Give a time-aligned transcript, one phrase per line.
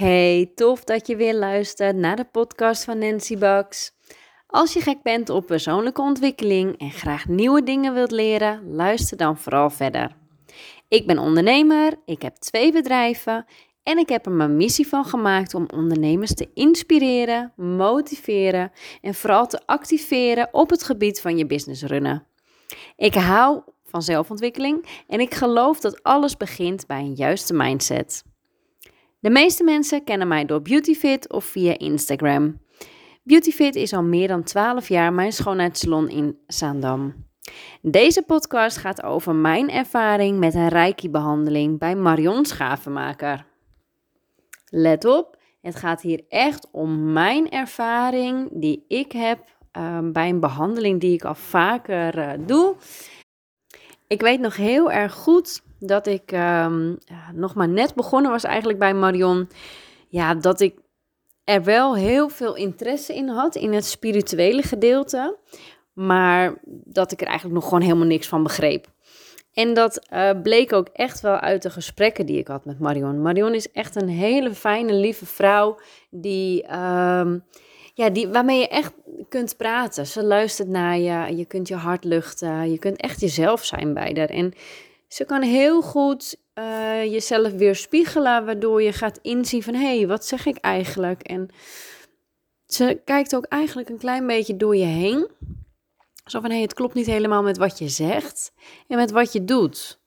[0.00, 3.92] Hey, tof dat je weer luistert naar de podcast van Nancy Bucks.
[4.46, 9.38] Als je gek bent op persoonlijke ontwikkeling en graag nieuwe dingen wilt leren, luister dan
[9.38, 10.16] vooral verder.
[10.88, 13.44] Ik ben ondernemer, ik heb twee bedrijven
[13.82, 19.46] en ik heb er mijn missie van gemaakt om ondernemers te inspireren, motiveren en vooral
[19.46, 22.26] te activeren op het gebied van je business runnen.
[22.96, 28.28] Ik hou van zelfontwikkeling en ik geloof dat alles begint bij een juiste mindset.
[29.20, 32.60] De meeste mensen kennen mij door Beautyfit of via Instagram.
[33.22, 37.14] Beautyfit is al meer dan 12 jaar mijn schoonheidssalon in Zaandam.
[37.82, 43.46] Deze podcast gaat over mijn ervaring met een Reiki-behandeling bij Marion Schavenmaker.
[44.64, 50.40] Let op, het gaat hier echt om mijn ervaring die ik heb ehm, bij een
[50.40, 52.76] behandeling die ik al vaker uh, doe.
[54.10, 56.98] Ik weet nog heel erg goed dat ik um,
[57.34, 59.48] nog maar net begonnen was eigenlijk bij Marion.
[60.08, 60.78] Ja, dat ik
[61.44, 65.38] er wel heel veel interesse in had in het spirituele gedeelte.
[65.92, 68.86] Maar dat ik er eigenlijk nog gewoon helemaal niks van begreep.
[69.52, 73.22] En dat uh, bleek ook echt wel uit de gesprekken die ik had met Marion.
[73.22, 77.32] Marion is echt een hele fijne, lieve vrouw die, uh,
[78.00, 78.92] ja, die, waarmee je echt
[79.28, 80.06] kunt praten.
[80.06, 84.14] Ze luistert naar je, je kunt je hart luchten, je kunt echt jezelf zijn bij
[84.16, 84.28] haar.
[84.28, 84.52] En
[85.08, 90.06] ze kan heel goed uh, jezelf weer spiegelen, waardoor je gaat inzien van hé, hey,
[90.06, 91.22] wat zeg ik eigenlijk?
[91.22, 91.48] En
[92.66, 95.28] ze kijkt ook eigenlijk een klein beetje door je heen.
[96.24, 98.52] Zo van hé, hey, het klopt niet helemaal met wat je zegt
[98.88, 99.99] en met wat je doet.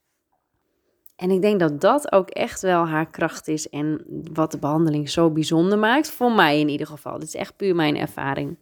[1.23, 5.09] En ik denk dat dat ook echt wel haar kracht is en wat de behandeling
[5.09, 6.11] zo bijzonder maakt.
[6.11, 7.19] Voor mij in ieder geval.
[7.19, 8.57] Dit is echt puur mijn ervaring.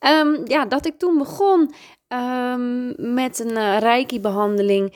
[0.00, 1.74] Um, ja, dat ik toen begon
[2.08, 4.94] um, met een uh, Reiki-behandeling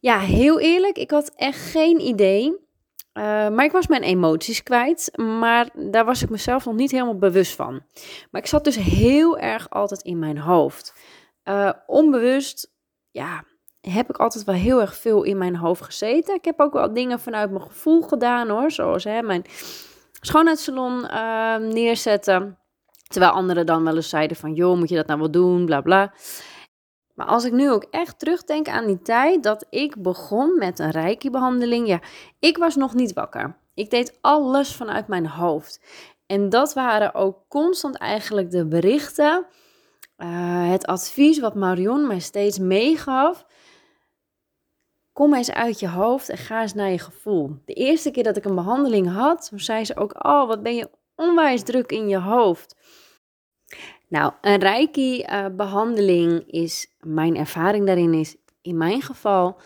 [0.00, 2.46] ja, heel eerlijk, ik had echt geen idee.
[2.48, 5.10] Uh, maar ik was mijn emoties kwijt.
[5.16, 7.82] Maar daar was ik mezelf nog niet helemaal bewust van.
[8.30, 10.94] Maar ik zat dus heel erg altijd in mijn hoofd.
[11.44, 12.72] Uh, onbewust,
[13.10, 13.44] ja,
[13.90, 16.34] heb ik altijd wel heel erg veel in mijn hoofd gezeten.
[16.34, 18.70] Ik heb ook wel dingen vanuit mijn gevoel gedaan hoor.
[18.70, 19.44] Zoals hè, mijn
[20.20, 22.58] schoonheidssalon uh, neerzetten.
[23.08, 25.80] Terwijl anderen dan wel eens zeiden van, joh, moet je dat nou wel doen, bla
[25.80, 26.12] bla.
[27.14, 30.90] Maar als ik nu ook echt terugdenk aan die tijd dat ik begon met een
[30.90, 32.00] reiki-behandeling, ja,
[32.38, 33.56] ik was nog niet wakker.
[33.74, 35.80] Ik deed alles vanuit mijn hoofd.
[36.26, 39.46] En dat waren ook constant eigenlijk de berichten,
[40.18, 43.46] uh, het advies wat Marion mij steeds meegaf.
[45.14, 47.56] Kom eens uit je hoofd en ga eens naar je gevoel.
[47.64, 50.90] De eerste keer dat ik een behandeling had, zei ze ook: Oh, wat ben je
[51.14, 52.76] onwijs druk in je hoofd.
[54.08, 59.56] Nou, een Reiki-behandeling is, mijn ervaring daarin is in mijn geval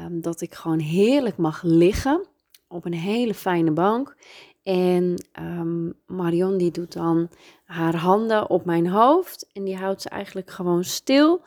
[0.00, 2.26] um, dat ik gewoon heerlijk mag liggen
[2.68, 4.16] op een hele fijne bank.
[4.62, 7.28] En um, Marion die doet dan
[7.64, 11.42] haar handen op mijn hoofd en die houdt ze eigenlijk gewoon stil.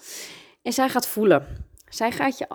[0.62, 1.66] En zij gaat voelen.
[1.89, 2.47] Zij gaat je,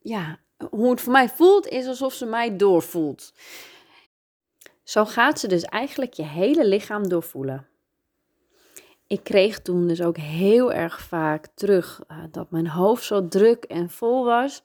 [0.00, 0.38] ja,
[0.70, 3.32] hoe het voor mij voelt is alsof ze mij doorvoelt.
[4.82, 7.70] Zo gaat ze dus eigenlijk je hele lichaam doorvoelen
[9.10, 13.64] ik kreeg toen dus ook heel erg vaak terug uh, dat mijn hoofd zo druk
[13.64, 14.62] en vol was.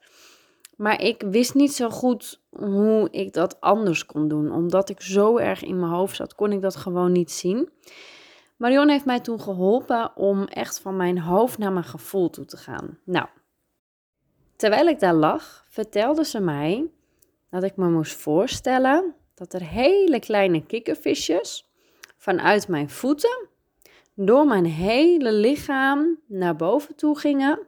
[0.78, 4.52] Maar ik wist niet zo goed hoe ik dat anders kon doen.
[4.52, 7.70] Omdat ik zo erg in mijn hoofd zat, kon ik dat gewoon niet zien.
[8.58, 12.58] Marion heeft mij toen geholpen om echt van mijn hoofd naar mijn gevoel toe te
[12.58, 13.00] gaan.
[13.04, 13.28] Nou,
[14.56, 16.90] terwijl ik daar lag, vertelde ze mij
[17.50, 21.70] dat ik me moest voorstellen dat er hele kleine kikkervisjes
[22.18, 23.48] vanuit mijn voeten
[24.16, 27.60] door mijn hele lichaam naar boven toe gingen,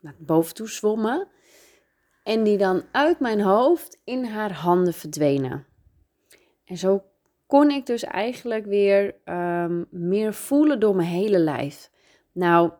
[0.00, 1.28] naar boven toe zwommen,
[2.22, 5.66] en die dan uit mijn hoofd in haar handen verdwenen.
[6.64, 7.04] En zo
[7.46, 11.90] kon ik dus eigenlijk weer um, meer voelen door mijn hele lijf.
[12.32, 12.72] Nou,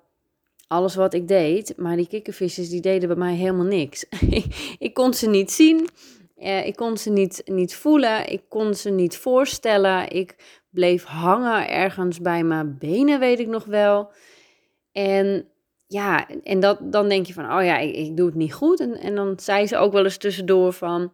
[0.72, 4.05] alles wat ik deed, maar die kikkervisjes die deden bij mij helemaal niks.
[4.78, 5.88] ik kon ze niet zien,
[6.38, 10.10] uh, ik kon ze niet, niet voelen, ik kon ze niet voorstellen.
[10.10, 10.36] Ik
[10.71, 14.13] bleef hangen ergens bij mijn benen, weet ik nog wel.
[14.92, 15.48] En
[15.86, 18.80] ja, en dat, dan denk je van, oh ja, ik, ik doe het niet goed.
[18.80, 21.13] En, en dan zei ze ook wel eens tussendoor van,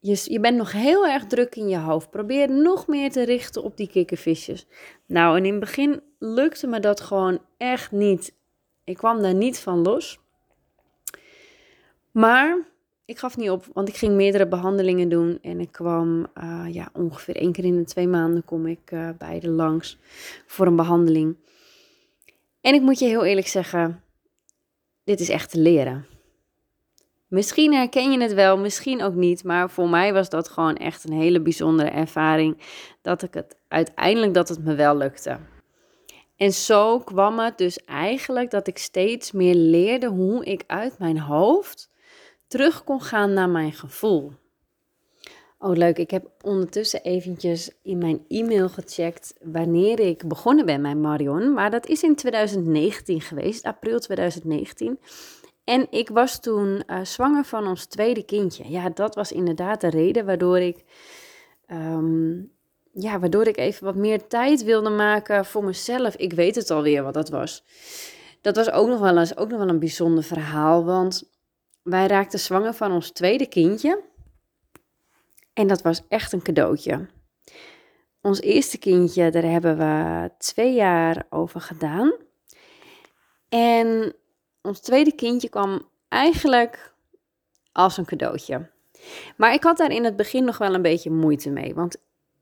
[0.00, 2.10] je, je bent nog heel erg druk in je hoofd.
[2.10, 4.66] Probeer nog meer te richten op die kikkervisjes.
[5.06, 8.34] Nou, en in het begin lukte me dat gewoon echt niet.
[8.84, 10.18] Ik kwam daar niet van los.
[12.10, 12.68] Maar
[13.04, 15.38] ik gaf niet op, want ik ging meerdere behandelingen doen.
[15.42, 19.08] En ik kwam uh, ja, ongeveer één keer in de twee maanden kom ik uh,
[19.18, 19.98] bij de langs
[20.46, 21.36] voor een behandeling.
[22.60, 24.02] En ik moet je heel eerlijk zeggen,
[25.04, 26.06] dit is echt te leren.
[27.30, 31.04] Misschien herken je het wel, misschien ook niet, maar voor mij was dat gewoon echt
[31.04, 32.58] een hele bijzondere ervaring
[33.02, 35.38] dat ik het uiteindelijk dat het me wel lukte.
[36.36, 41.18] En zo kwam het dus eigenlijk dat ik steeds meer leerde hoe ik uit mijn
[41.18, 41.90] hoofd
[42.48, 44.32] terug kon gaan naar mijn gevoel.
[45.58, 50.96] Oh leuk, ik heb ondertussen eventjes in mijn e-mail gecheckt wanneer ik begonnen ben met
[50.96, 51.52] Marion.
[51.52, 54.98] Maar dat is in 2019 geweest, april 2019.
[55.70, 58.70] En ik was toen uh, zwanger van ons tweede kindje.
[58.70, 60.84] Ja, dat was inderdaad de reden waardoor ik,
[61.72, 62.52] um,
[62.92, 66.16] ja, waardoor ik even wat meer tijd wilde maken voor mezelf.
[66.16, 67.64] Ik weet het alweer wat dat was.
[68.40, 71.30] Dat was ook nog wel eens ook nog wel een bijzonder verhaal, want
[71.82, 74.02] wij raakten zwanger van ons tweede kindje.
[75.52, 77.08] En dat was echt een cadeautje.
[78.20, 82.12] Ons eerste kindje, daar hebben we twee jaar over gedaan.
[83.48, 84.14] En
[84.62, 86.92] ons tweede kindje kwam eigenlijk
[87.72, 88.70] als een cadeautje.
[89.36, 91.74] Maar ik had daar in het begin nog wel een beetje moeite mee.
[91.74, 91.96] Want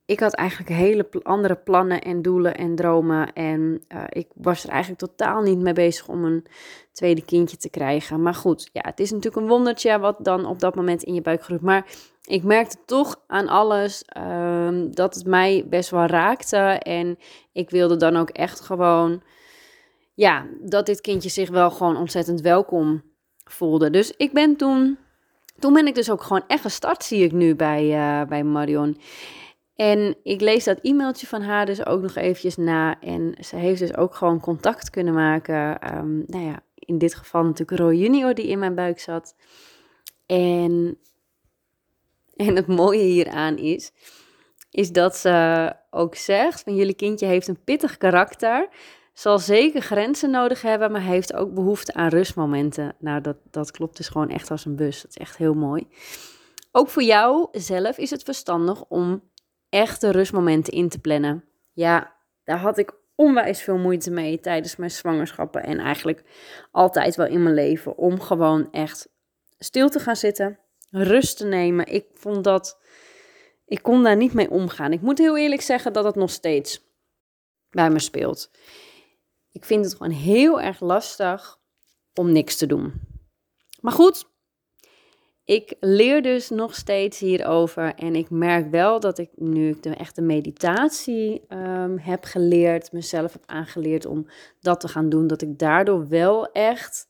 [0.09, 3.33] ik had eigenlijk hele andere plannen en doelen en dromen.
[3.33, 6.47] En uh, ik was er eigenlijk totaal niet mee bezig om een
[6.93, 8.23] tweede kindje te krijgen.
[8.23, 11.23] Maar goed, ja, het is natuurlijk een wondertje wat dan op dat moment in je
[11.23, 11.61] buik groeit.
[11.61, 11.87] Maar
[12.25, 16.57] ik merkte toch aan alles um, dat het mij best wel raakte.
[16.79, 17.19] En
[17.53, 19.23] ik wilde dan ook echt gewoon,
[20.19, 23.03] ja, dat dit kindje zich wel gewoon ontzettend welkom
[23.45, 23.91] voelde.
[23.91, 24.99] Dus ik ben toen,
[25.59, 29.01] toen ben ik dus ook gewoon echt gestart, zie ik nu bij, uh, bij Marion.
[29.75, 33.01] En ik lees dat e-mailtje van haar dus ook nog eventjes na.
[33.01, 35.95] En ze heeft dus ook gewoon contact kunnen maken.
[35.97, 39.37] Um, nou ja, in dit geval natuurlijk Roy Junior die in mijn buik zat.
[40.27, 40.99] En,
[42.37, 43.93] en het mooie hieraan is,
[44.71, 48.69] is dat ze ook zegt van jullie kindje heeft een pittig karakter.
[49.19, 52.95] Zal zeker grenzen nodig hebben, maar heeft ook behoefte aan rustmomenten.
[52.99, 55.03] Nou, dat, dat klopt dus gewoon echt als een bus.
[55.03, 55.89] Dat is echt heel mooi.
[56.73, 59.23] Ook voor jou zelf is het verstandig om
[59.69, 61.45] echte rustmomenten in te plannen.
[61.73, 66.25] Ja, daar had ik onwijs veel moeite mee tijdens mijn zwangerschappen en eigenlijk
[66.71, 69.09] altijd wel in mijn leven om gewoon echt
[69.59, 70.59] stil te gaan zitten,
[70.91, 71.87] rust te nemen.
[71.87, 72.79] Ik vond dat
[73.67, 74.93] ik kon daar niet mee omgaan.
[74.93, 76.87] Ik moet heel eerlijk zeggen dat het nog steeds
[77.71, 78.51] bij me speelt.
[79.53, 81.59] Ik vind het gewoon heel erg lastig
[82.15, 82.93] om niks te doen.
[83.81, 84.27] Maar goed,
[85.45, 89.95] ik leer dus nog steeds hierover en ik merk wel dat ik nu ik de
[89.95, 94.27] echte meditatie um, heb geleerd, mezelf heb aangeleerd om
[94.61, 97.09] dat te gaan doen, dat ik daardoor wel echt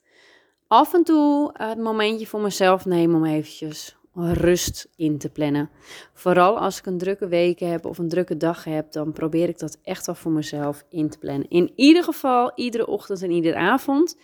[0.67, 5.71] af en toe het momentje voor mezelf neem om eventjes rust in te plannen.
[6.15, 9.59] Vooral als ik een drukke week heb of een drukke dag heb, dan probeer ik
[9.59, 11.49] dat echt wel voor mezelf in te plannen.
[11.49, 14.17] In ieder geval, iedere ochtend en iedere avond.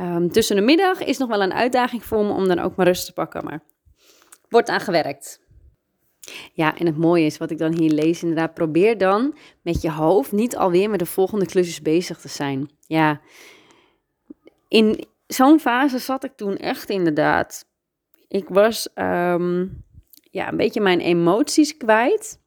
[0.00, 2.86] Um, tussen de middag is nog wel een uitdaging voor me om dan ook maar
[2.86, 3.62] rust te pakken, maar
[4.48, 5.40] wordt aan gewerkt.
[6.52, 9.90] Ja, en het mooie is wat ik dan hier lees, inderdaad, probeer dan met je
[9.90, 12.70] hoofd niet alweer met de volgende klusjes bezig te zijn.
[12.86, 13.20] Ja,
[14.68, 17.66] in zo'n fase zat ik toen echt inderdaad.
[18.28, 19.84] Ik was um,
[20.30, 22.40] ja, een beetje mijn emoties kwijt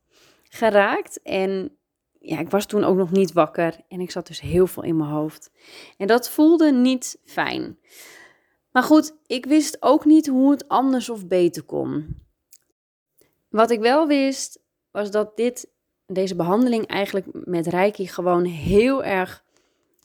[0.44, 1.78] geraakt en
[2.20, 4.98] ja, ik was toen ook nog niet wakker en ik zat dus heel veel in
[4.98, 5.52] mijn hoofd.
[5.98, 7.78] En dat voelde niet fijn.
[8.72, 12.22] Maar goed, ik wist ook niet hoe het anders of beter kon.
[13.50, 14.60] Wat ik wel wist,
[14.92, 15.70] was dat dit,
[16.06, 19.44] deze behandeling eigenlijk met Reiki gewoon heel erg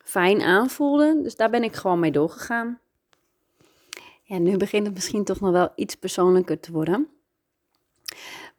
[0.04, 1.20] fijn aanvoelde.
[1.22, 2.80] Dus daar ben ik gewoon mee doorgegaan.
[4.28, 7.08] Ja, nu begint het misschien toch nog wel iets persoonlijker te worden.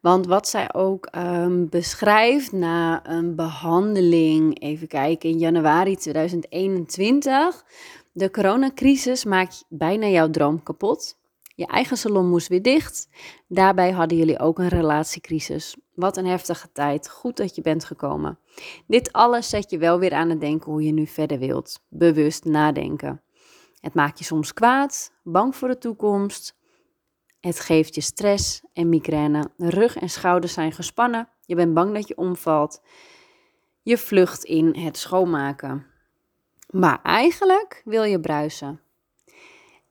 [0.00, 7.64] Want wat zij ook um, beschrijft na een behandeling, even kijken, in januari 2021.
[8.12, 11.18] De coronacrisis maakt bijna jouw droom kapot.
[11.54, 13.08] Je eigen salon moest weer dicht.
[13.48, 15.76] Daarbij hadden jullie ook een relatiecrisis.
[15.94, 17.10] Wat een heftige tijd.
[17.10, 18.38] Goed dat je bent gekomen.
[18.86, 21.80] Dit alles zet je wel weer aan het denken hoe je nu verder wilt.
[21.88, 23.22] Bewust nadenken.
[23.80, 26.58] Het maakt je soms kwaad, bang voor de toekomst,
[27.40, 29.50] het geeft je stress en migraine.
[29.56, 31.28] Rug en schouders zijn gespannen.
[31.46, 32.82] Je bent bang dat je omvalt.
[33.82, 35.86] Je vlucht in het schoonmaken.
[36.70, 38.80] Maar eigenlijk wil je bruisen.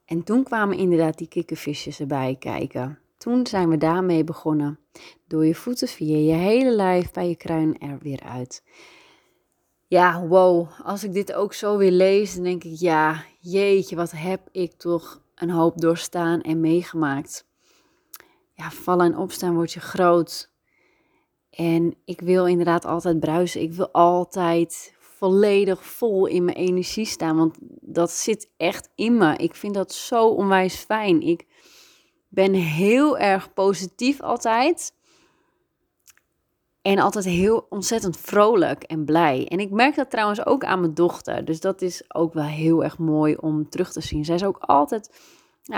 [0.06, 3.00] En toen kwamen inderdaad die kikkervisjes erbij kijken.
[3.17, 4.79] Toen zijn we daarmee begonnen.
[5.27, 8.63] Door je voeten via je hele lijf bij je kruin er weer uit.
[9.89, 10.70] Ja, wow.
[10.84, 14.74] Als ik dit ook zo weer lees, dan denk ik, ja, jeetje, wat heb ik
[14.74, 17.46] toch een hoop doorstaan en meegemaakt.
[18.53, 20.51] Ja, vallen en opstaan word je groot.
[21.50, 23.62] En ik wil inderdaad altijd bruisen.
[23.62, 27.38] Ik wil altijd volledig vol in mijn energie staan.
[27.38, 29.36] Want dat zit echt in me.
[29.36, 31.22] Ik vind dat zo onwijs fijn.
[31.22, 31.46] Ik
[32.27, 34.96] ben heel erg positief altijd.
[36.88, 39.48] En altijd heel ontzettend vrolijk en blij.
[39.48, 41.46] En ik merk dat trouwens ook aan mijn dochter.
[41.46, 44.25] Dus dat is ook wel heel erg mooi om terug te zien.
[44.25, 45.20] Zij is ook altijd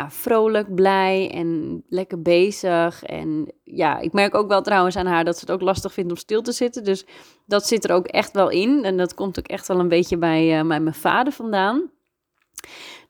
[0.07, 3.03] vrolijk, blij en lekker bezig.
[3.03, 6.11] En ja, ik merk ook wel trouwens aan haar dat ze het ook lastig vindt
[6.11, 6.83] om stil te zitten.
[6.83, 7.05] Dus
[7.45, 8.83] dat zit er ook echt wel in.
[8.83, 11.91] En dat komt ook echt wel een beetje bij, bij mijn vader vandaan.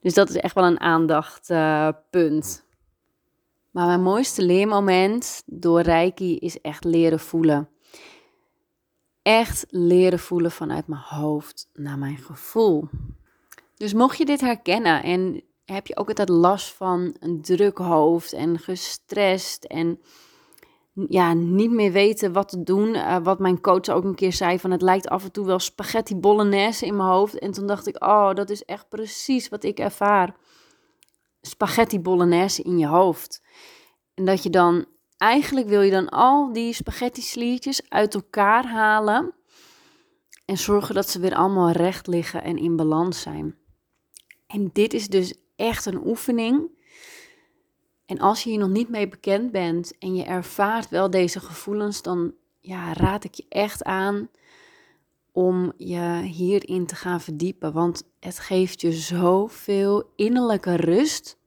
[0.01, 2.65] Dus dat is echt wel een aandachtpunt.
[3.71, 7.69] Maar mijn mooiste leermoment door Reiki is echt leren voelen.
[9.29, 12.89] Echt leren voelen vanuit mijn hoofd naar mijn gevoel.
[13.75, 18.33] Dus mocht je dit herkennen en heb je ook altijd last van een druk hoofd
[18.33, 19.99] en gestrest en
[21.07, 22.87] ja, niet meer weten wat te doen.
[22.87, 25.59] Uh, wat mijn coach ook een keer zei, van het lijkt af en toe wel
[25.59, 27.39] spaghetti bolognese in mijn hoofd.
[27.39, 30.35] En toen dacht ik, oh, dat is echt precies wat ik ervaar.
[31.41, 33.41] Spaghetti bolognese in je hoofd.
[34.13, 34.85] En dat je dan,
[35.19, 39.33] eigenlijk wil je dan al die spaghetti sliertjes uit elkaar halen.
[40.45, 43.55] En zorgen dat ze weer allemaal recht liggen en in balans zijn.
[44.47, 46.77] En dit is dus echt een oefening.
[48.05, 52.01] En als je hier nog niet mee bekend bent en je ervaart wel deze gevoelens,
[52.01, 54.29] dan ja, raad ik je echt aan
[55.31, 57.73] om je hierin te gaan verdiepen.
[57.73, 61.37] Want het geeft je zoveel innerlijke rust,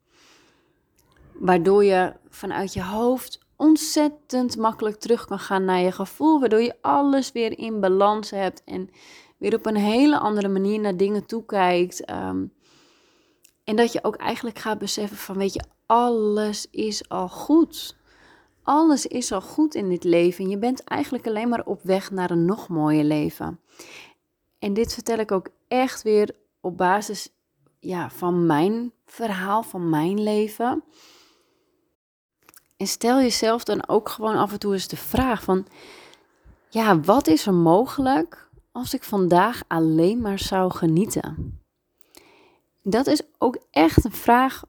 [1.33, 6.75] waardoor je vanuit je hoofd ontzettend makkelijk terug kan gaan naar je gevoel, waardoor je
[6.81, 8.91] alles weer in balans hebt en
[9.39, 12.11] weer op een hele andere manier naar dingen toekijkt.
[12.11, 12.53] Um,
[13.65, 17.97] en dat je ook eigenlijk gaat beseffen van, weet je, alles is al goed.
[18.63, 20.49] Alles is al goed in dit leven.
[20.49, 23.61] Je bent eigenlijk alleen maar op weg naar een nog mooier leven.
[24.59, 27.29] En dit vertel ik ook echt weer op basis
[27.81, 30.85] ja, van mijn verhaal, van mijn leven.
[32.83, 35.67] En stel jezelf dan ook gewoon af en toe eens de vraag van,
[36.69, 41.61] ja, wat is er mogelijk als ik vandaag alleen maar zou genieten?
[42.83, 44.63] Dat is ook echt een vraag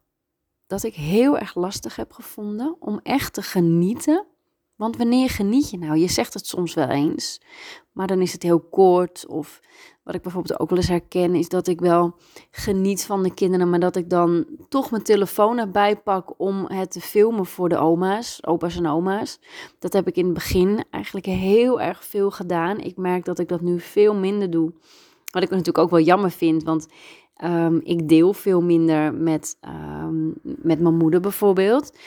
[0.67, 4.25] dat ik heel erg lastig heb gevonden om echt te genieten.
[4.75, 5.97] Want wanneer geniet je nou?
[5.97, 7.41] Je zegt het soms wel eens,
[7.93, 9.25] maar dan is het heel kort.
[9.27, 9.59] Of
[10.03, 12.15] wat ik bijvoorbeeld ook wel eens herken, is dat ik wel
[12.51, 16.91] geniet van de kinderen, maar dat ik dan toch mijn telefoon erbij pak om het
[16.91, 19.39] te filmen voor de oma's, opa's en oma's.
[19.79, 22.79] Dat heb ik in het begin eigenlijk heel erg veel gedaan.
[22.79, 24.73] Ik merk dat ik dat nu veel minder doe.
[25.31, 26.87] Wat ik natuurlijk ook wel jammer vind, want
[27.43, 29.57] Um, ik deel veel minder met,
[30.01, 31.97] um, met mijn moeder bijvoorbeeld.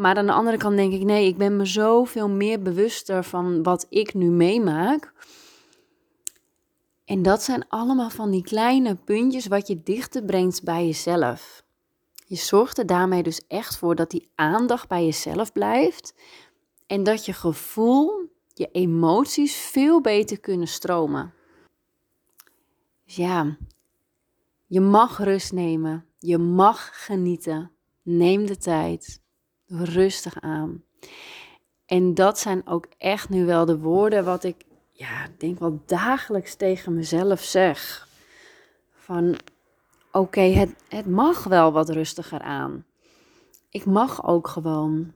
[0.00, 3.62] Maar aan de andere kant denk ik, nee, ik ben me zoveel meer bewuster van
[3.62, 5.12] wat ik nu meemaak.
[7.04, 11.64] En dat zijn allemaal van die kleine puntjes wat je dichter brengt bij jezelf.
[12.26, 16.14] Je zorgt er daarmee dus echt voor dat die aandacht bij jezelf blijft.
[16.86, 21.34] En dat je gevoel, je emoties veel beter kunnen stromen.
[23.04, 23.56] Dus ja,
[24.66, 26.06] je mag rust nemen.
[26.18, 27.70] Je mag genieten.
[28.02, 29.19] Neem de tijd.
[29.72, 30.84] Rustig aan.
[31.86, 34.56] En dat zijn ook echt nu wel de woorden wat ik,
[34.92, 38.08] ja, denk wel dagelijks tegen mezelf zeg.
[38.94, 39.36] Van,
[40.12, 42.84] oké, het, het mag wel wat rustiger aan.
[43.70, 45.12] Ik mag ook gewoon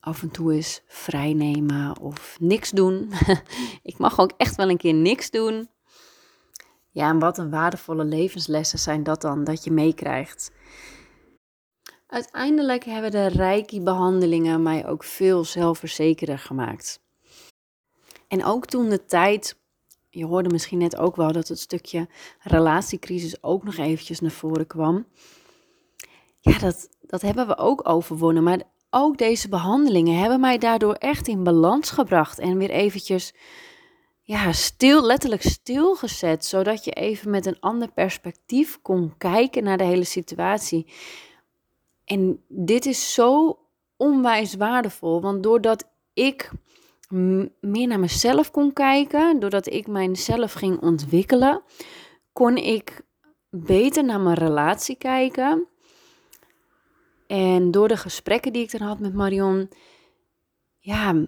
[0.00, 3.12] af en toe eens vrij nemen of niks doen.
[3.82, 5.68] ik mag ook echt wel een keer niks doen.
[6.90, 10.52] Ja, en wat een waardevolle levenslessen zijn dat dan, dat je meekrijgt.
[12.10, 17.00] Uiteindelijk hebben de Reiki-behandelingen mij ook veel zelfverzekerder gemaakt.
[18.28, 19.58] En ook toen de tijd,
[20.08, 22.08] je hoorde misschien net ook wel dat het stukje
[22.40, 25.06] relatiecrisis ook nog eventjes naar voren kwam.
[26.40, 28.42] Ja, dat, dat hebben we ook overwonnen.
[28.42, 32.38] Maar ook deze behandelingen hebben mij daardoor echt in balans gebracht.
[32.38, 33.34] En weer eventjes
[34.22, 39.84] ja, stil, letterlijk stilgezet, zodat je even met een ander perspectief kon kijken naar de
[39.84, 40.86] hele situatie.
[42.10, 43.58] En dit is zo
[43.96, 46.50] onwijs waardevol, want doordat ik
[47.60, 51.62] meer naar mezelf kon kijken, doordat ik mijzelf ging ontwikkelen,
[52.32, 53.02] kon ik
[53.48, 55.68] beter naar mijn relatie kijken.
[57.26, 59.68] En door de gesprekken die ik dan had met Marion,
[60.78, 61.26] ja,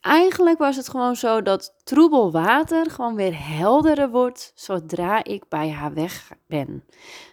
[0.00, 5.70] eigenlijk was het gewoon zo dat troebel water gewoon weer helderder wordt zodra ik bij
[5.70, 6.84] haar weg ben.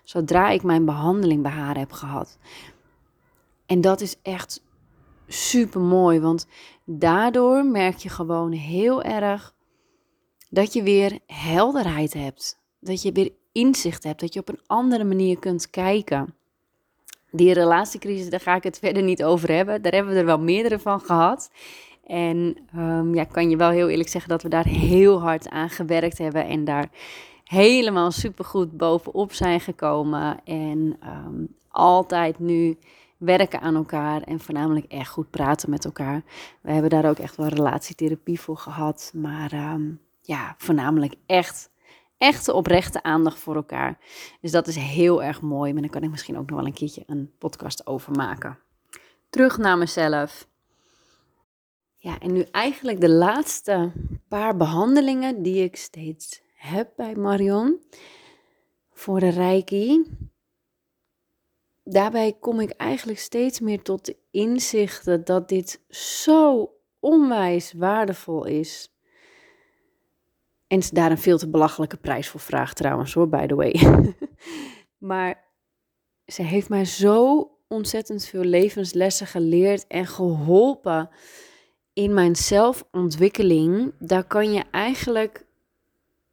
[0.04, 2.38] Zodra ik mijn behandeling bij haar heb gehad.
[3.66, 4.64] En dat is echt
[5.28, 6.48] super mooi, want
[6.86, 9.54] daardoor merk je gewoon heel erg
[10.50, 12.62] dat je weer helderheid hebt.
[12.80, 16.36] Dat je weer inzicht hebt, dat je op een andere manier kunt kijken.
[17.32, 19.82] Die relatiecrisis, daar ga ik het verder niet over hebben.
[19.82, 21.50] Daar hebben we er wel meerdere van gehad.
[22.08, 25.70] En um, ja, kan je wel heel eerlijk zeggen dat we daar heel hard aan
[25.70, 26.90] gewerkt hebben en daar
[27.44, 30.40] helemaal supergoed bovenop zijn gekomen.
[30.44, 32.78] En um, altijd nu
[33.18, 36.24] werken aan elkaar en voornamelijk echt goed praten met elkaar.
[36.62, 41.70] We hebben daar ook echt wel relatietherapie voor gehad, maar um, ja, voornamelijk echt,
[42.18, 43.98] echte oprechte aandacht voor elkaar.
[44.42, 46.74] Dus dat is heel erg mooi, maar daar kan ik misschien ook nog wel een
[46.74, 48.58] keertje een podcast over maken.
[49.30, 50.48] Terug naar mezelf.
[52.04, 53.92] Ja, en nu eigenlijk de laatste
[54.28, 57.82] paar behandelingen die ik steeds heb bij Marion
[58.92, 60.04] voor de Reiki.
[61.84, 68.96] Daarbij kom ik eigenlijk steeds meer tot de inzichten dat dit zo onwijs waardevol is.
[70.68, 73.74] En ze daar een veel te belachelijke prijs voor vraagt trouwens hoor, by the way.
[75.10, 75.44] maar
[76.26, 81.10] ze heeft mij zo ontzettend veel levenslessen geleerd en geholpen
[81.94, 83.94] in mijn zelfontwikkeling.
[84.00, 85.46] Daar kan je eigenlijk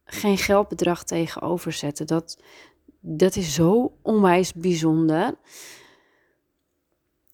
[0.03, 2.07] geen geldbedrag tegenover zetten.
[2.07, 2.43] Dat,
[2.99, 5.35] dat is zo onwijs bijzonder.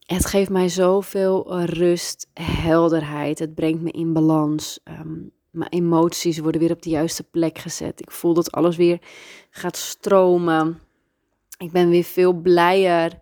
[0.06, 3.40] Het geeft mij zoveel rust, helderheid.
[3.40, 4.80] Het brengt me in balans.
[4.84, 8.02] Um, mijn emoties worden weer op de juiste plek gezet.
[8.02, 9.02] Ik voel dat alles weer
[9.50, 10.80] gaat stromen.
[11.58, 13.22] Ik ben weer veel blijer.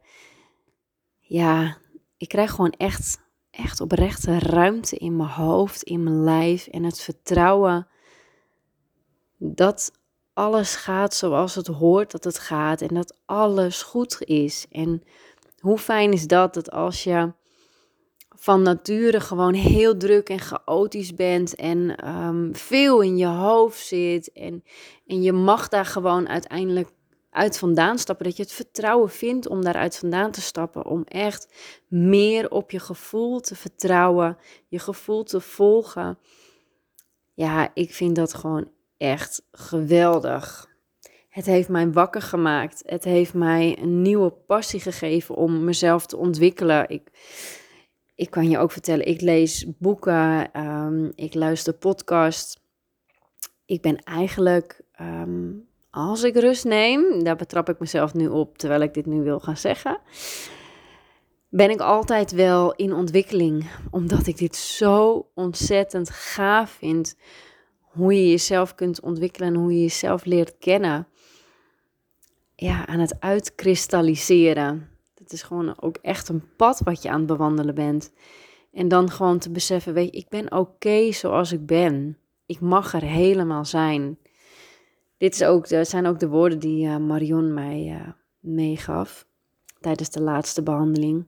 [1.20, 1.78] Ja,
[2.18, 3.20] ik krijg gewoon echt,
[3.56, 6.68] echt oprechte ruimte in mijn hoofd, in mijn lijf.
[6.68, 7.88] En het vertrouwen
[9.38, 9.92] dat
[10.34, 12.82] alles gaat zoals het hoort dat het gaat.
[12.82, 14.66] En dat alles goed is.
[14.72, 15.04] En
[15.60, 17.34] hoe fijn is dat, dat als je
[18.30, 24.32] van nature gewoon heel druk en chaotisch bent en ehm, veel in je hoofd zit
[24.32, 24.64] en,
[25.08, 26.90] en je mag daar gewoon uiteindelijk
[27.36, 31.54] uit vandaan stappen, dat je het vertrouwen vindt om daaruit vandaan te stappen, om echt
[31.88, 34.38] meer op je gevoel te vertrouwen,
[34.68, 36.18] je gevoel te volgen.
[37.34, 40.74] Ja, ik vind dat gewoon echt geweldig.
[41.30, 42.84] Het heeft mij wakker gemaakt.
[42.86, 46.90] Het heeft mij een nieuwe passie gegeven om mezelf te ontwikkelen.
[46.90, 47.10] Ik,
[48.16, 52.64] ik kan je ook vertellen, ik lees boeken, um, ik luister podcasts.
[53.66, 55.52] Ik ben eigenlijk, ehm,
[55.96, 59.40] als ik rust neem, daar betrap ik mezelf nu op terwijl ik dit nu wil
[59.40, 60.00] gaan zeggen,
[61.50, 63.70] ben ik altijd wel in ontwikkeling.
[63.92, 67.16] Omdat ik dit zo ontzettend gaaf vind.
[67.80, 71.08] Hoe je jezelf kunt ontwikkelen en hoe je jezelf leert kennen.
[72.56, 74.90] Ja, aan het uitkristalliseren.
[75.16, 78.14] Het is gewoon ook echt een pad wat je aan het bewandelen bent.
[78.74, 82.18] En dan gewoon te beseffen, weet je, ik ben oké zoals ik ben.
[82.46, 84.18] Ik mag er helemaal zijn.
[85.18, 88.08] Dit is ook, zijn ook de woorden die uh, Marion mij uh,
[88.40, 89.28] meegaf
[89.80, 91.28] tijdens de laatste behandeling.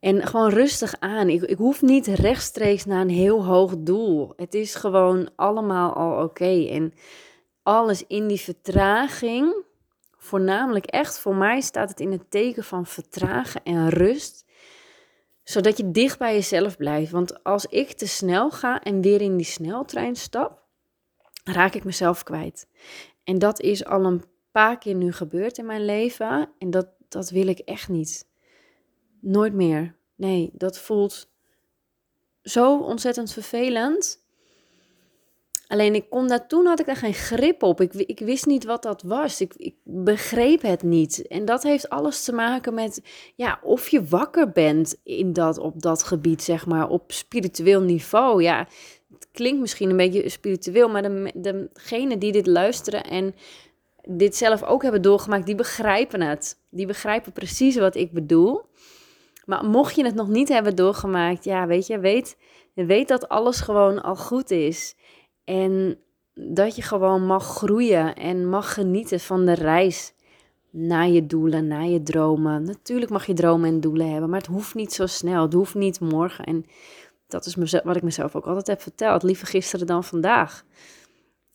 [0.00, 1.28] En gewoon rustig aan.
[1.28, 4.32] Ik, ik hoef niet rechtstreeks naar een heel hoog doel.
[4.36, 6.66] Het is gewoon allemaal al oké.
[6.66, 6.92] En
[7.62, 9.64] alles in die vertraging
[10.16, 14.44] voornamelijk echt voor mij staat het in het teken van vertragen en rust.
[15.42, 17.12] Zodat je dicht bij jezelf blijft.
[17.12, 20.65] Want als ik te snel ga en weer in die sneltrein stap,
[21.52, 22.68] raak ik mezelf kwijt.
[23.24, 26.48] En dat is al een paar keer nu gebeurd in mijn leven.
[26.58, 28.28] En dat, dat wil ik echt niet.
[29.20, 29.94] Nooit meer.
[30.14, 31.28] Nee, dat voelt
[32.42, 34.24] zo ontzettend vervelend.
[35.66, 37.80] Alleen ik kon daar, toen had ik daar geen grip op.
[37.80, 39.40] Ik, ik wist niet wat dat was.
[39.40, 41.26] Ik, ik begreep het niet.
[41.26, 43.02] En dat heeft alles te maken met
[43.34, 48.42] ja, of je wakker bent in dat, op dat gebied, zeg maar, op spiritueel niveau.
[48.42, 48.68] Ja,
[49.12, 53.34] het klinkt misschien een beetje spiritueel, maar de, degenen die dit luisteren en
[54.08, 56.58] dit zelf ook hebben doorgemaakt, die begrijpen het.
[56.70, 58.64] Die begrijpen precies wat ik bedoel.
[59.44, 62.36] Maar mocht je het nog niet hebben doorgemaakt, ja, weet je, weet,
[62.74, 64.94] weet dat alles gewoon al goed is.
[65.44, 65.98] En
[66.34, 70.14] dat je gewoon mag groeien en mag genieten van de reis
[70.70, 72.64] naar je doelen, naar je dromen.
[72.64, 75.42] Natuurlijk mag je dromen en doelen hebben, maar het hoeft niet zo snel.
[75.42, 76.44] Het hoeft niet morgen.
[76.44, 76.64] En
[77.26, 79.22] dat is wat ik mezelf ook altijd heb verteld.
[79.22, 80.64] Liever gisteren dan vandaag.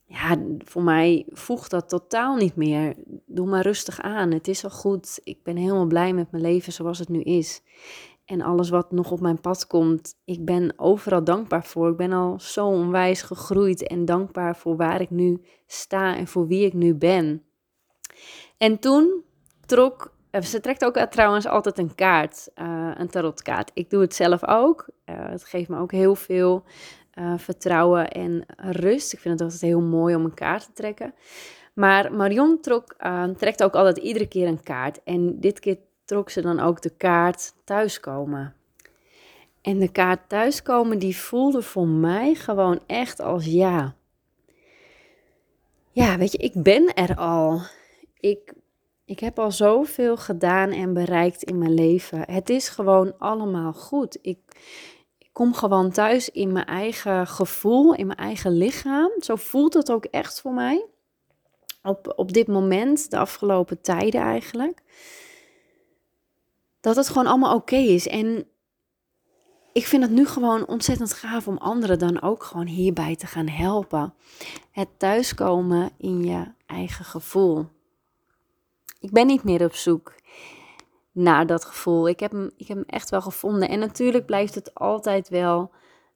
[0.05, 2.95] Ja, voor mij voegt dat totaal niet meer.
[3.25, 4.31] Doe maar rustig aan.
[4.31, 5.19] Het is al goed.
[5.23, 7.61] Ik ben helemaal blij met mijn leven zoals het nu is
[8.31, 10.15] en alles wat nog op mijn pad komt.
[10.25, 11.89] Ik ben overal dankbaar voor.
[11.89, 16.47] Ik ben al zo onwijs gegroeid en dankbaar voor waar ik nu sta en voor
[16.47, 17.43] wie ik nu ben.
[18.57, 19.23] En toen
[19.65, 23.71] trok, ze trekt ook trouwens altijd een kaart, uh, een tarotkaart.
[23.73, 24.85] Ik doe het zelf ook.
[25.05, 26.63] Uh, het geeft me ook heel veel
[27.37, 29.13] vertrouwen en rust.
[29.13, 31.13] Ik vind het altijd heel mooi om een kaart te trekken.
[31.73, 32.95] Maar Marion trok,
[33.37, 35.03] trekt ook altijd iedere keer een kaart.
[35.03, 38.55] En dit keer trok ze dan ook de kaart thuiskomen.
[39.61, 43.95] En de kaart thuiskomen, die voelde voor mij gewoon echt als ja.
[45.91, 47.61] Ja, weet je, ik ben er al.
[48.19, 48.53] Ik,
[49.11, 52.31] ik heb al zoveel gedaan en bereikt in mijn leven.
[52.31, 54.17] Het is gewoon allemaal goed.
[54.21, 54.39] Ik,
[55.17, 59.11] ik kom gewoon thuis in mijn eigen gevoel, in mijn eigen lichaam.
[59.17, 60.85] Zo voelt het ook echt voor mij.
[61.83, 64.81] Op, op dit moment, de afgelopen tijden eigenlijk.
[66.81, 68.07] Dat het gewoon allemaal oké is.
[68.07, 68.47] En
[69.73, 73.47] ik vind het nu gewoon ontzettend gaaf om anderen dan ook gewoon hierbij te gaan
[73.47, 74.13] helpen.
[74.71, 77.67] Het thuiskomen in je eigen gevoel.
[79.01, 80.13] Ik ben niet meer op zoek
[81.11, 82.07] naar dat gevoel.
[82.07, 83.69] Ik heb hem, ik heb hem echt wel gevonden.
[83.69, 85.71] En natuurlijk blijft het altijd wel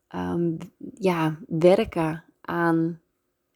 [0.08, 0.52] ehm,
[0.93, 3.02] ja, werken aan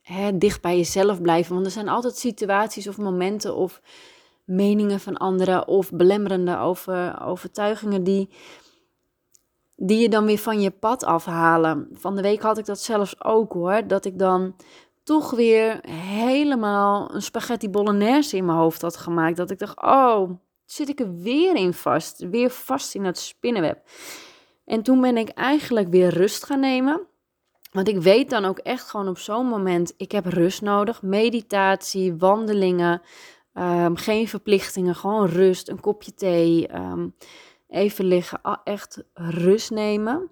[0.02, 1.54] hè, dicht bij jezelf blijven.
[1.54, 3.82] Want er zijn altijd situaties of momenten of
[4.44, 8.30] meningen van anderen of belemmerende over, overtuigingen die
[9.82, 11.88] die je dan weer van je pad afhalen.
[11.94, 14.56] Van de week had ik dat zelfs ook hoor, dat ik dan
[15.10, 19.38] toch weer helemaal een spaghetti bolognese in mijn hoofd had gemaakt.
[19.38, 20.30] Dat ik dacht, oh,
[20.66, 23.80] zit ik er weer in vast, weer vast in het spinnenweb.
[24.66, 27.02] En toen ben ik eigenlijk weer rust gaan nemen.
[27.72, 31.02] Want ik weet dan ook echt gewoon op zo'n moment, ik heb rust nodig.
[31.02, 33.02] Meditatie, wandelingen,
[33.54, 36.76] ehm, geen verplichtingen, gewoon rust, een kopje thee.
[36.76, 37.16] Um,
[37.68, 40.32] even liggen, echt rust nemen.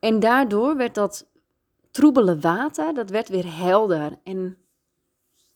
[0.00, 1.30] En daardoor werd dat
[1.92, 4.18] troebele water, dat werd weer helder.
[4.24, 4.58] En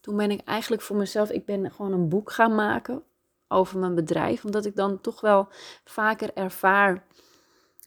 [0.01, 3.03] toen ben ik eigenlijk voor mezelf, ik ben gewoon een boek gaan maken
[3.49, 4.44] over mijn bedrijf.
[4.44, 5.49] Omdat ik dan toch wel
[5.85, 7.05] vaker ervaar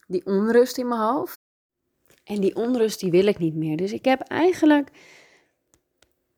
[0.06, 1.38] die onrust in mijn hoofd.
[2.24, 3.76] En die onrust die wil ik niet meer.
[3.76, 4.90] Dus ik heb eigenlijk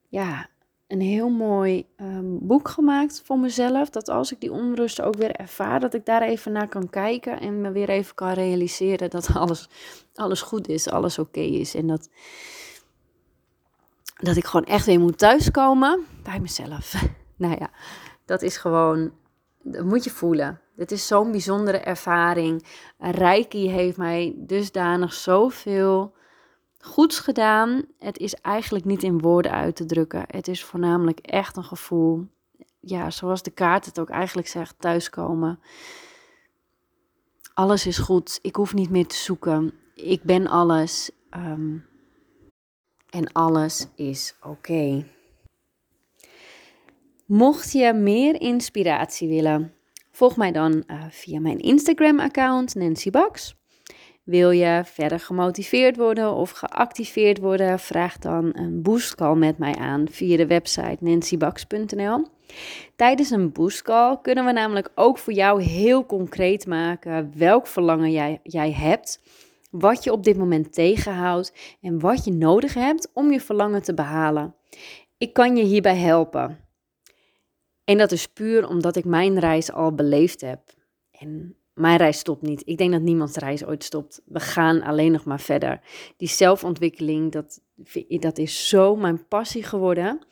[0.09, 0.49] ja,
[0.93, 3.91] een heel mooi ehm, boek gemaakt voor mezelf.
[3.91, 7.41] Dat als ik die onrust ook weer ervaar, dat ik daar even naar kan kijken
[7.41, 9.69] en me weer even kan realiseren dat alles,
[10.15, 11.75] alles goed is, alles oké is.
[11.75, 12.09] En dat,
[14.17, 17.05] dat ik gewoon echt weer moet thuiskomen bij mezelf.
[17.37, 17.71] nou ja,
[18.25, 19.13] dat is gewoon,
[19.63, 20.61] dat moet je voelen.
[20.77, 22.67] Dit is zo'n bijzondere ervaring.
[22.99, 26.15] Reiki heeft mij dusdanig zoveel
[26.85, 27.85] goeds gedaan.
[27.99, 30.25] Het is eigenlijk niet in woorden uit te drukken.
[30.27, 32.27] Het is voornamelijk echt een gevoel.
[32.81, 35.61] Ja, zoals de kaart het ook eigenlijk zegt, thuiskomen.
[37.55, 38.39] Alles is goed.
[38.43, 39.73] Ik hoef niet meer te zoeken.
[39.95, 41.11] Ik ben alles.
[41.31, 41.77] Ehm,
[43.11, 45.07] en alles is oké.
[47.27, 49.75] Mocht je meer inspiratie willen,
[50.11, 53.55] volg mij dan uh, via mijn Instagram-account Nancy Bax.
[54.23, 57.79] Wil je verder gemotiveerd worden of geactiveerd worden?
[57.79, 62.27] Vraag dan een boostcall met mij aan via de website nancybax.nl.
[62.97, 68.41] Tijdens een boostcall kunnen we namelijk ook voor jou heel concreet maken welk verlangen jij,
[68.43, 69.21] jij hebt,
[69.71, 73.95] wat je op dit moment tegenhoudt en wat je nodig hebt om je verlangen te
[73.95, 74.55] behalen.
[75.19, 76.59] Ik kan je hierbij helpen.
[77.85, 80.61] En dat is puur omdat ik mijn reis al beleefd heb.
[81.11, 82.63] En mijn reis stopt niet.
[82.65, 84.23] Ik denk dat niemands reis ooit stopt.
[84.25, 85.81] We gaan alleen nog maar verder.
[86.17, 87.61] Die zelfontwikkeling, dat,
[88.09, 90.27] dat is zo mijn passie geworden.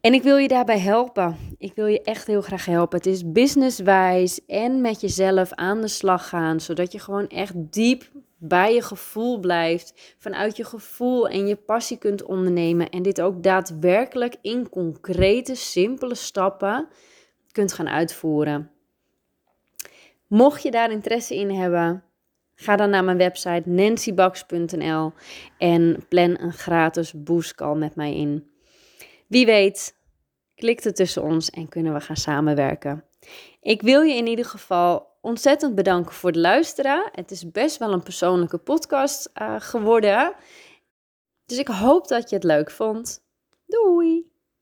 [0.00, 1.36] En ik wil je daarbij helpen.
[1.58, 2.98] Ik wil je echt heel graag helpen.
[2.98, 8.10] Het is businesswijs en met jezelf aan de slag gaan, zodat je gewoon echt diep
[8.36, 13.42] bij je gevoel blijft, vanuit je gevoel en je passie kunt ondernemen en dit ook
[13.42, 16.88] daadwerkelijk in concrete, simpele stappen
[17.52, 18.70] kunt gaan uitvoeren.
[20.30, 22.04] Mocht je daar interesse in hebben,
[22.54, 25.12] ga dan naar mijn website nancybax.nl
[25.58, 28.50] en plan een gratis boostcall met mij in.
[29.26, 29.96] Wie weet,
[30.54, 33.04] klikt het tussen ons en kunnen we gaan samenwerken.
[33.60, 37.08] Ik wil je in ieder geval ontzettend bedanken voor het luisteren.
[37.12, 40.34] Het is best wel een persoonlijke podcast uh, geworden.
[41.46, 43.22] Dus ik hoop dat je het leuk vond.
[43.66, 44.29] Doei!